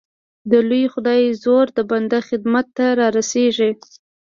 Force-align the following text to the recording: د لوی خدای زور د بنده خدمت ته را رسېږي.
د 0.51 0.51
لوی 0.69 0.85
خدای 0.93 1.21
زور 1.43 1.65
د 1.77 1.79
بنده 1.91 2.19
خدمت 2.27 2.67
ته 2.77 2.85
را 2.97 3.07
رسېږي. 3.17 3.71